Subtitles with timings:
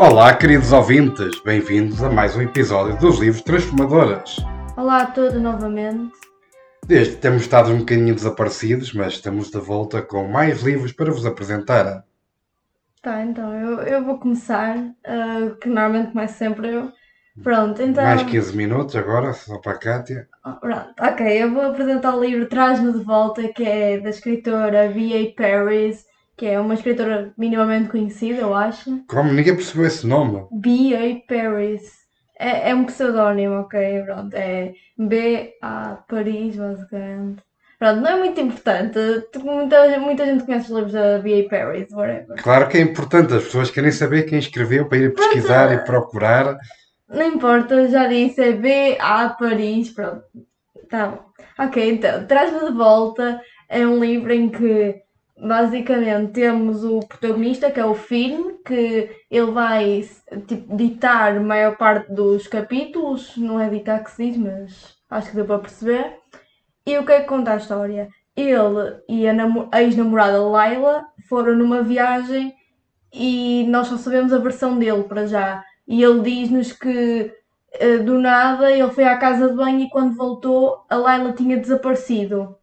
[0.00, 4.36] Olá, queridos ouvintes, bem-vindos a mais um episódio dos Livros Transformadoras.
[4.76, 6.12] Olá a todos novamente.
[6.86, 11.26] Desde temos estado um bocadinho desaparecidos, mas estamos de volta com mais livros para vos
[11.26, 12.04] apresentar.
[13.02, 16.92] Tá, então eu, eu vou começar, uh, que normalmente começo sempre eu.
[17.42, 18.04] Pronto, então.
[18.04, 20.28] Mais 15 minutos agora, só para a Kátia.
[20.46, 24.88] Oh, pronto, ok, eu vou apresentar o livro Traz-me de Volta, que é da escritora
[24.88, 25.34] B.A.
[25.36, 26.07] Paris,
[26.38, 29.04] que é uma escritora minimamente conhecida, eu acho.
[29.08, 29.32] Como?
[29.32, 30.46] Ninguém percebeu esse nome.
[30.52, 31.26] B.A.
[31.26, 31.98] Paris.
[32.38, 34.34] É, é um pseudónimo, ok, pronto.
[34.34, 36.04] É B.A.
[36.08, 37.42] Paris, basicamente.
[37.76, 38.98] Pronto, não é muito importante.
[39.42, 41.48] Muita, muita gente conhece os livros da B.A.
[41.48, 42.36] Paris, whatever.
[42.40, 46.56] Claro que é importante, as pessoas querem saber quem escreveu para ir pesquisar e procurar.
[47.08, 49.30] Não importa, já disse, é B.A.
[49.30, 50.22] Paris, pronto.
[50.88, 51.28] Tá bom.
[51.58, 55.07] Ok, então, Traz-me de Volta é um livro em que
[55.40, 60.08] basicamente temos o protagonista que é o Finn, que ele vai
[60.46, 65.30] tipo, ditar a maior parte dos capítulos, não é ditar que se diz, mas acho
[65.30, 66.18] que deu para perceber.
[66.86, 68.08] E o que é que conta a história?
[68.36, 72.54] Ele e a ex-namorada Laila foram numa viagem
[73.12, 75.64] e nós só sabemos a versão dele para já.
[75.86, 77.32] E ele diz-nos que
[77.72, 81.56] eh, do nada ele foi à casa de banho e quando voltou a Laila tinha
[81.56, 82.57] desaparecido.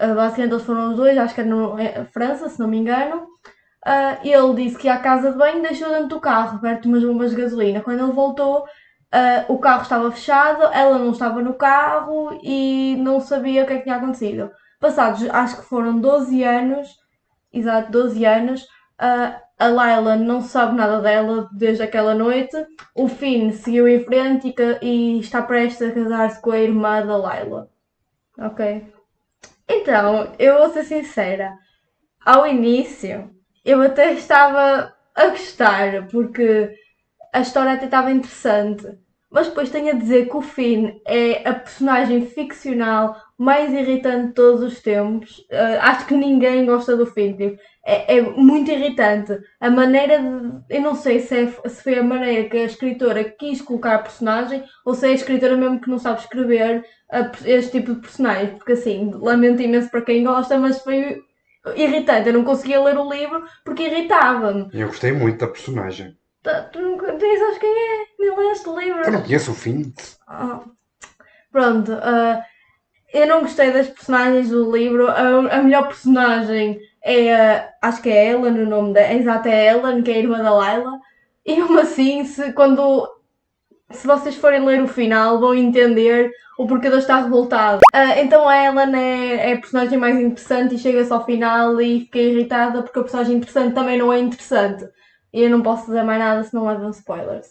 [0.00, 2.78] Uh, basicamente eles foram os dois, acho que era na é, França, se não me
[2.78, 3.26] engano.
[3.86, 6.88] Uh, ele disse que ia à casa de banho deixou dentro do carro, perto de
[6.88, 7.80] umas bombas de gasolina.
[7.80, 13.20] Quando ele voltou, uh, o carro estava fechado, ela não estava no carro e não
[13.20, 14.50] sabia o que é que tinha acontecido.
[14.80, 16.88] Passados, acho que foram 12 anos,
[17.52, 18.66] exato, 12 anos,
[19.58, 22.56] a Laila não sabe nada dela desde aquela noite.
[22.94, 27.16] O Finn seguiu em frente e, e está prestes a casar-se com a irmã da
[27.16, 27.70] Laila.
[28.38, 28.95] Ok?
[29.68, 31.52] Então, eu vou ser sincera.
[32.24, 33.30] Ao início,
[33.64, 36.70] eu até estava a gostar, porque
[37.32, 38.86] a história até estava interessante.
[39.30, 44.32] Mas depois tenho a dizer que o Finn é a personagem ficcional mais irritante de
[44.34, 45.40] todos os tempos.
[45.50, 47.36] Uh, acho que ninguém gosta do Finn.
[47.36, 49.38] Tipo, é, é, muito irritante.
[49.60, 50.74] A maneira de.
[50.74, 54.00] Eu não sei se, é, se foi a maneira que a escritora quis colocar a
[54.00, 58.00] personagem ou se é a escritora mesmo que não sabe escrever a, este tipo de
[58.00, 58.56] personagem.
[58.56, 61.22] Porque assim, lamento imenso para quem gosta, mas foi
[61.76, 62.28] irritante.
[62.28, 64.68] Eu não conseguia ler o livro porque irritava-me.
[64.72, 66.18] Eu gostei muito da personagem.
[66.42, 68.06] Tá, tu, não tu nem sabes quem é?
[68.18, 69.02] Nem leste o livro?
[69.04, 69.94] Eu não conheço o fim.
[70.28, 70.68] Oh.
[71.52, 71.92] Pronto.
[71.92, 72.42] Uh,
[73.14, 75.06] eu não gostei das personagens do livro.
[75.06, 79.12] A, a melhor personagem é, acho que é Ellen o nome da.
[79.12, 80.98] Exato, é Ellen, que é a irmã da Layla.
[81.44, 83.08] E mesmo assim, se, quando.
[83.92, 87.80] Se vocês forem ler o final, vão entender o porquê de eu estar revoltado.
[87.94, 92.00] Uh, então a Ellen é, é, a personagem mais interessante e chega-se ao final e
[92.00, 94.84] fiquei irritada porque a personagem interessante também não é interessante.
[95.32, 97.46] E eu não posso dizer mais nada se não levam spoilers.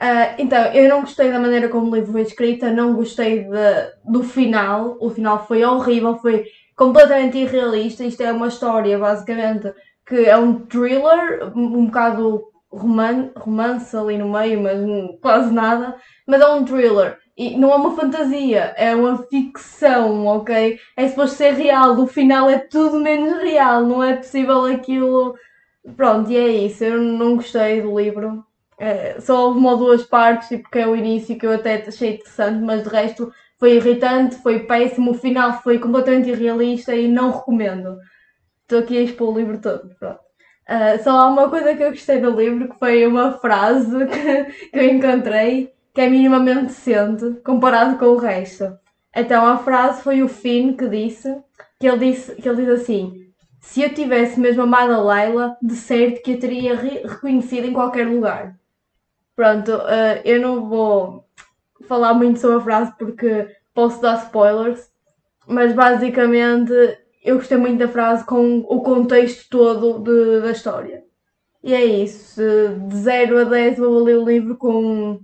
[0.00, 3.92] Uh, então, eu não gostei da maneira como o livro foi escrito, não gostei de,
[4.04, 4.96] do final.
[5.00, 6.46] O final foi horrível, foi
[6.76, 8.04] completamente irrealista.
[8.04, 9.72] Isto é uma história, basicamente,
[10.06, 14.78] que é um thriller, um bocado roman romance ali no meio, mas
[15.20, 15.96] quase nada.
[16.26, 17.18] Mas é um thriller.
[17.36, 20.78] E não é uma fantasia, é uma ficção, ok?
[20.96, 21.98] É suposto ser real.
[21.98, 23.84] O final é tudo menos real.
[23.84, 25.34] Não é possível aquilo.
[25.96, 26.84] Pronto, e é isso.
[26.84, 28.44] Eu não gostei do livro.
[28.78, 31.76] É, só houve uma ou duas partes, tipo, que é o início que eu até
[31.76, 33.32] achei interessante, mas de resto
[33.64, 37.96] foi irritante, foi péssimo, o final foi completamente irrealista e não recomendo.
[38.60, 39.86] Estou aqui a expor o livro todo.
[39.88, 44.68] Uh, só há uma coisa que eu gostei do livro, que foi uma frase que,
[44.68, 48.70] que eu encontrei, que é minimamente decente, comparado com o resto.
[49.16, 51.34] Então a frase foi o Finn que disse,
[51.80, 53.14] que ele disse, que ele diz assim,
[53.62, 57.72] se eu tivesse mesmo amado a Layla, de certo que a teria re reconhecido em
[57.72, 58.58] qualquer lugar.
[59.34, 61.23] Pronto, uh, eu não vou
[61.82, 64.90] falar muito sobre a frase porque posso dar spoilers,
[65.46, 66.72] mas basicamente
[67.22, 71.02] eu gostei muito da frase com o contexto todo de, da história.
[71.62, 72.40] E é isso.
[72.88, 75.20] De 0 a 10 vou ler o livro com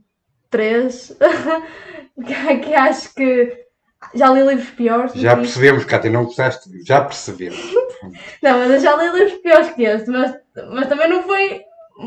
[0.48, 1.18] 3.
[2.64, 3.66] que acho que
[4.14, 5.12] já li livros piores.
[5.12, 6.70] Já percebemos, Cátia, não gostaste?
[6.84, 7.60] Já percebemos.
[8.42, 10.34] não, mas eu já li livros piores que este, mas,
[10.72, 11.62] mas também não foi.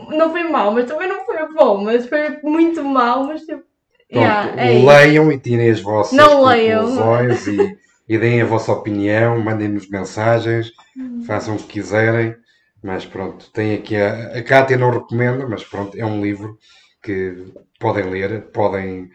[0.10, 3.64] Não foi mau, mas também não foi bom, mas foi muito mau, mas tipo
[4.14, 5.34] Pronto, yeah, é leiam isso.
[5.34, 7.78] e tirem as vossas não conclusões e,
[8.08, 11.24] e deem a vossa opinião, mandem-nos mensagens, hum.
[11.26, 12.36] façam o que quiserem.
[12.82, 16.58] Mas pronto, tem aqui a, a Cátia não recomenda, mas pronto, é um livro
[17.02, 17.46] que
[17.80, 19.10] podem ler, podem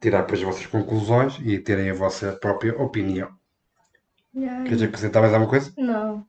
[0.00, 3.28] tirar para as vossas conclusões e terem a vossa própria opinião.
[4.34, 4.64] Yeah.
[4.64, 5.72] Queres acrescentar mais alguma coisa?
[5.76, 6.24] Não.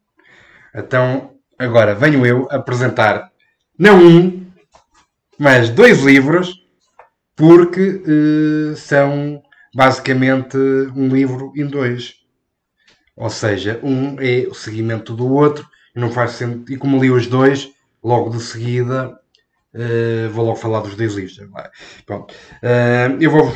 [0.76, 3.32] Então, agora venho eu apresentar
[3.78, 4.46] não um,
[5.40, 6.61] mas dois livros,
[7.42, 9.42] porque uh, são
[9.74, 10.56] basicamente
[10.96, 12.14] um livro em dois.
[13.18, 16.72] Ou seja, um é o seguimento do outro, e não faz sentido.
[16.72, 17.68] E como li os dois,
[18.04, 19.18] logo de seguida
[19.74, 21.40] Uh, vou logo falar dos dois livros.
[22.06, 22.34] Pronto.
[22.62, 23.50] Uh, eu vou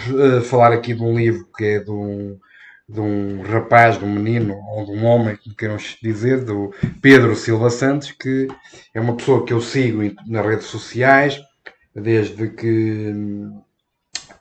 [0.44, 2.40] falar aqui de um livro que é de um,
[2.88, 7.36] de um rapaz, de um menino ou de um homem, como queiram dizer, do Pedro
[7.36, 8.48] Silva Santos, que
[8.94, 11.38] é uma pessoa que eu sigo nas redes sociais
[11.96, 13.14] desde que,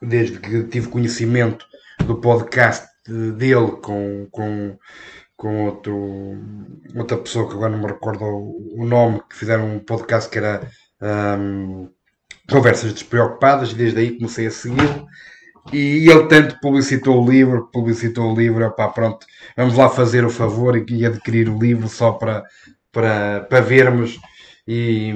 [0.07, 1.67] desde que tive conhecimento
[2.05, 4.79] do podcast dele com, com,
[5.37, 6.39] com outro,
[6.97, 10.69] outra pessoa que agora não me recordo o nome, que fizeram um podcast que era
[11.39, 11.89] um,
[12.51, 15.07] Conversas Despreocupadas, e desde aí comecei a segui-lo.
[15.73, 20.31] E ele tanto publicitou o livro, publicitou o livro, opá, pronto, vamos lá fazer o
[20.31, 22.45] favor e adquirir o livro só para,
[22.93, 24.21] para, para vermos
[24.69, 25.13] e,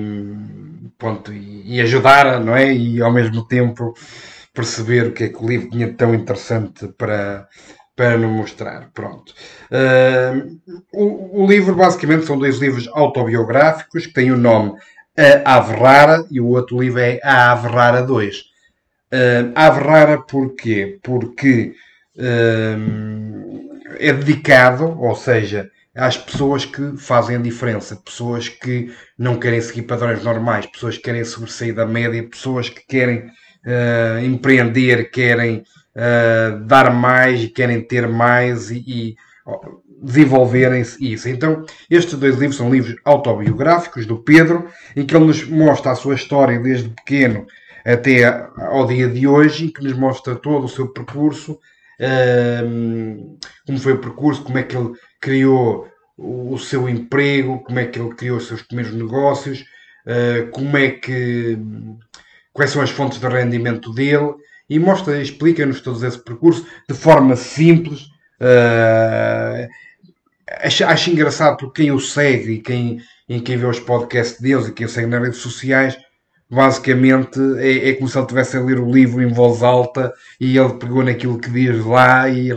[0.96, 2.72] pronto, e, e ajudar, não é?
[2.72, 3.94] E ao mesmo tempo
[4.58, 7.46] perceber o que é que o livro tinha tão interessante para,
[7.94, 8.90] para nos mostrar.
[8.92, 9.32] Pronto.
[9.70, 10.58] Uh,
[10.92, 14.76] o, o, livro basicamente são dois livros autobiográficos que têm o nome
[15.44, 18.36] a Ave Rara e o outro livro é A Ave Rara 2.
[18.38, 20.98] Uh, Ave Rara porquê?
[21.02, 21.74] Porque
[22.16, 29.60] uh, é dedicado, ou seja, às pessoas que fazem a diferença, pessoas que não querem
[29.60, 33.28] seguir padrões normais, pessoas que querem sobressair da média, pessoas que querem
[33.64, 35.64] uh, empreender, querem
[35.94, 39.16] uh, dar mais querem ter mais e, e
[40.00, 41.28] desenvolverem-se isso.
[41.28, 45.96] Então, estes dois livros são livros autobiográficos do Pedro, em que ele nos mostra a
[45.96, 47.46] sua história desde pequeno
[47.84, 48.24] até
[48.56, 51.58] ao dia de hoje, em que nos mostra todo o seu percurso,
[52.64, 57.86] um, como foi o percurso, como é que ele criou o seu emprego, como é
[57.86, 59.64] que ele criou os seus primeiros negócios,
[60.06, 61.58] uh, como é que
[62.58, 64.34] quais são as fontes de rendimento dele
[64.68, 68.06] e mostra, explica-nos todo esse percurso de forma simples.
[68.40, 69.68] Uh,
[70.60, 74.66] acho, acho engraçado porque quem o segue e quem, e quem vê os podcasts deles
[74.66, 75.96] e quem o segue nas redes sociais,
[76.50, 80.58] basicamente é, é como se ele estivesse a ler o livro em voz alta e
[80.58, 82.50] ele pegou naquilo que diz lá e,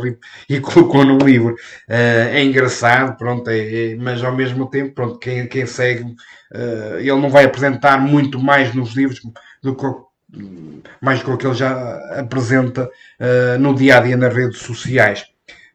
[0.49, 1.53] e colocou no livro.
[1.87, 6.97] Uh, é engraçado, pronto, é, é, mas ao mesmo tempo, pronto, quem, quem segue, uh,
[6.97, 9.21] ele não vai apresentar muito mais nos livros
[9.61, 9.85] do que
[11.01, 15.25] mais do que ele já apresenta uh, no dia a dia nas redes sociais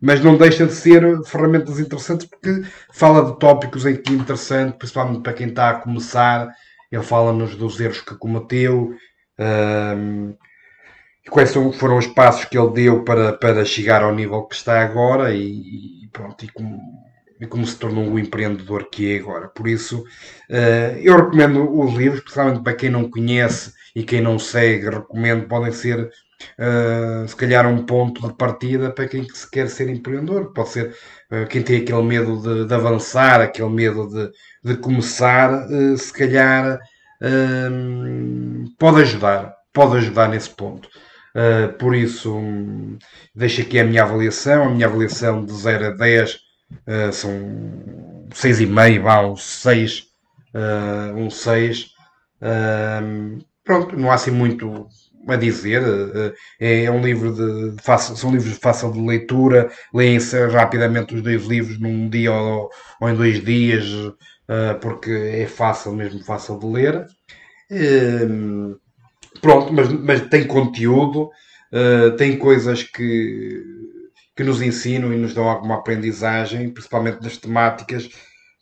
[0.00, 2.62] mas não deixa de ser ferramentas interessantes porque
[2.92, 6.54] fala de tópicos em que é interessante, principalmente para quem está a começar.
[6.92, 8.94] Ele fala-nos dos erros que cometeu,
[9.38, 10.34] um,
[11.30, 15.34] quais foram os passos que ele deu para, para chegar ao nível que está agora
[15.34, 16.80] e, e pronto, e como,
[17.40, 19.48] e como, se tornou o empreendedor que é agora.
[19.48, 24.38] Por isso, uh, eu recomendo os livros, principalmente para quem não conhece e quem não
[24.38, 29.70] segue, recomendo, podem ser uh, se calhar um ponto de partida para quem se quer
[29.70, 30.52] ser empreendedor.
[30.52, 30.94] Pode ser
[31.30, 34.30] uh, quem tem aquele medo de, de avançar, aquele medo de,
[34.62, 36.78] de começar, uh, se calhar
[38.78, 40.86] pode ajudar, pode ajudar nesse ponto.
[41.78, 42.98] por isso, um,
[43.34, 44.64] deixo aqui a minha avaliação.
[44.64, 46.38] A minha avaliação de 0 a 10
[47.14, 47.30] são
[48.28, 50.04] 6,5, vá, um 6.
[51.16, 51.94] um 6.
[53.66, 54.88] Pronto, não há assim muito
[55.28, 55.82] a dizer.
[55.82, 61.14] Eh, eh, é um livro de, fácil, são livros de fácil de leitura, leem-se rapidamente
[61.14, 62.70] os dois livros num dia ou,
[63.00, 63.84] ou em dois dias,
[64.48, 67.06] eh, porque é fácil, mesmo fácil de ler.
[69.40, 71.30] Pronto, mas, mas tem conteúdo,
[72.16, 73.62] tem coisas que,
[74.34, 78.08] que nos ensinam e nos dão alguma aprendizagem, principalmente das temáticas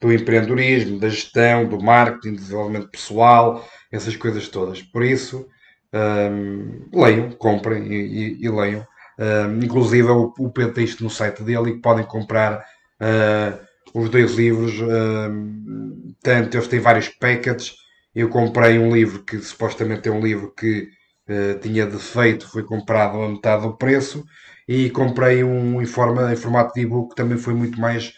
[0.04, 4.82] do empreendedorismo, da gestão, do marketing, do desenvolvimento pessoal, essas coisas todas.
[4.82, 5.48] Por isso,
[5.94, 8.86] um, leiam, comprem e, e, e leiam.
[9.18, 12.58] Um, inclusive o, o Pedro tem isto no site dele e podem comprar
[13.00, 13.58] uh,
[13.94, 14.78] os dois livros.
[14.78, 17.74] Uh, tanto eles têm vários packets.
[18.14, 20.88] Eu comprei um livro que supostamente é um livro que
[21.30, 24.22] uh, tinha defeito, foi comprado a metade do preço.
[24.68, 28.12] E comprei um em, forma, em formato de e-book que também foi muito mais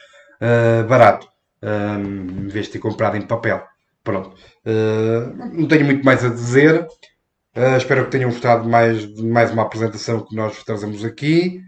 [0.86, 1.26] barato,
[1.66, 3.62] um, em vez de ter comprado em papel.
[4.04, 4.34] Pronto.
[5.52, 6.86] não tenho muito mais a dizer.
[7.56, 11.62] Uh, espero que tenham gostado mais de mais uma apresentação que nós trazemos aqui.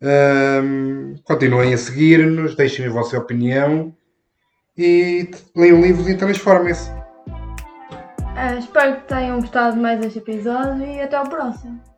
[0.00, 3.94] Uh, continuem a seguir-nos, deixem a vossa opinião
[4.76, 6.90] e leiam livros e transformem-se.
[6.90, 11.93] Uh, espero que tenham gostado mais deste episódio e até ao próximo.